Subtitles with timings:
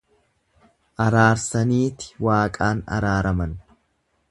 [1.05, 3.57] Araarsaniiti waaqaan araaraman.